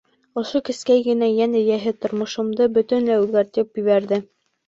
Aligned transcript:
Ошо 0.41 0.59
кескәй 0.69 1.01
генә 1.07 1.27
йән 1.33 1.53
эйәһе 1.59 1.93
тормошомдо 2.05 2.69
бөтөнләй 2.79 3.21
үҙгәртеп 3.27 3.79
ебәрҙе. 3.83 4.19